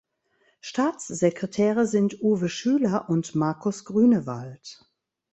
Staatssekretäre 0.61 1.85
sind 1.85 2.19
Uwe 2.23 2.49
Schüler 2.49 3.07
und 3.07 3.35
Markus 3.35 3.85
Grünewald. 3.85 4.83